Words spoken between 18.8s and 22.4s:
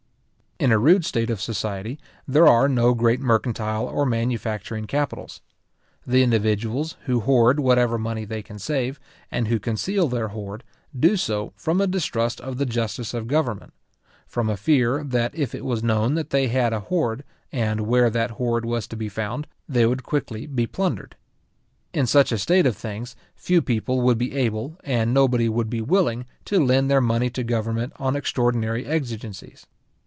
to be found, they would quickly be plundered. In such a